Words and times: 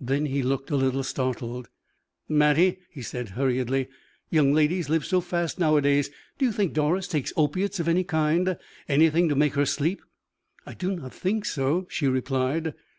Then 0.00 0.24
he 0.24 0.42
looked 0.42 0.70
a 0.70 0.76
little 0.76 1.02
startled. 1.02 1.68
"Mattie," 2.30 2.78
he 2.88 3.02
said, 3.02 3.28
hurriedly, 3.36 3.88
"young 4.30 4.54
ladies 4.54 4.88
live 4.88 5.04
so 5.04 5.20
fast 5.20 5.58
nowadays; 5.58 6.08
do 6.38 6.46
you 6.46 6.52
think 6.52 6.72
Doris 6.72 7.06
takes 7.06 7.30
opiates 7.36 7.78
of 7.78 7.86
any 7.86 8.02
kind 8.02 8.56
anything 8.88 9.28
to 9.28 9.34
make 9.36 9.52
her 9.52 9.66
sleep?" 9.66 10.00
"I 10.64 10.72
do 10.72 10.92
not 10.96 11.12
think 11.12 11.44
so," 11.44 11.86
she 11.90 12.08
replied. 12.08 12.72